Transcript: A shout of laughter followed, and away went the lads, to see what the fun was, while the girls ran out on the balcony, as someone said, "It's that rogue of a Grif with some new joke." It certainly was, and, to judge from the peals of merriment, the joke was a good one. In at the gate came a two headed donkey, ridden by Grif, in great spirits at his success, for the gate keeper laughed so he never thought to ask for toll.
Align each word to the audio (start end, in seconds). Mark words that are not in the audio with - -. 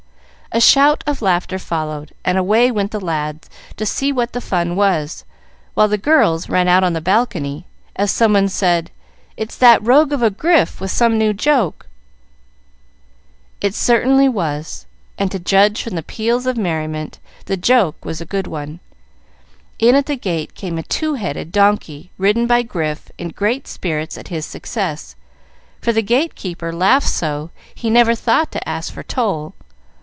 A 0.53 0.59
shout 0.59 1.01
of 1.07 1.21
laughter 1.21 1.57
followed, 1.57 2.11
and 2.25 2.37
away 2.37 2.71
went 2.73 2.91
the 2.91 2.99
lads, 2.99 3.49
to 3.77 3.85
see 3.85 4.11
what 4.11 4.33
the 4.33 4.41
fun 4.41 4.75
was, 4.75 5.23
while 5.75 5.87
the 5.87 5.97
girls 5.97 6.49
ran 6.49 6.67
out 6.67 6.83
on 6.83 6.91
the 6.91 6.99
balcony, 6.99 7.65
as 7.95 8.11
someone 8.11 8.49
said, 8.49 8.91
"It's 9.37 9.55
that 9.55 9.81
rogue 9.81 10.11
of 10.11 10.21
a 10.21 10.29
Grif 10.29 10.81
with 10.81 10.91
some 10.91 11.17
new 11.17 11.31
joke." 11.31 11.87
It 13.61 13.73
certainly 13.73 14.27
was, 14.27 14.85
and, 15.17 15.31
to 15.31 15.39
judge 15.39 15.83
from 15.83 15.95
the 15.95 16.03
peals 16.03 16.45
of 16.45 16.57
merriment, 16.57 17.17
the 17.45 17.55
joke 17.55 18.03
was 18.03 18.19
a 18.19 18.25
good 18.25 18.45
one. 18.45 18.81
In 19.79 19.95
at 19.95 20.05
the 20.07 20.17
gate 20.17 20.53
came 20.53 20.77
a 20.77 20.83
two 20.83 21.13
headed 21.13 21.53
donkey, 21.53 22.11
ridden 22.17 22.45
by 22.45 22.61
Grif, 22.63 23.09
in 23.17 23.29
great 23.29 23.69
spirits 23.69 24.17
at 24.17 24.27
his 24.27 24.45
success, 24.45 25.15
for 25.79 25.93
the 25.93 26.01
gate 26.03 26.35
keeper 26.35 26.73
laughed 26.73 27.07
so 27.07 27.51
he 27.73 27.89
never 27.89 28.13
thought 28.15 28.51
to 28.51 28.67
ask 28.67 28.91
for 28.93 29.01
toll. 29.03 29.53